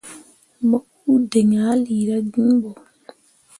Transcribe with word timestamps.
Mo 0.69 0.77
uu 1.09 1.19
diŋ 1.31 1.49
ah 1.65 1.75
lira 1.85 2.17
gin 2.31 2.51
bo. 2.61 2.71